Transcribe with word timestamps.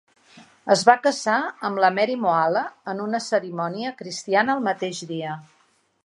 Es 0.75 0.83
va 0.89 0.93
casar 1.07 1.35
amb 1.69 1.81
la 1.83 1.91
Mary 1.97 2.15
Moala 2.23 2.63
en 2.93 3.03
una 3.03 3.19
cerimònia 3.25 3.91
cristiana 3.99 4.59
el 4.61 4.65
mateix 4.69 5.03
dia. 5.13 5.37